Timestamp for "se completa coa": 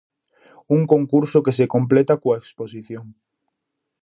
1.57-2.39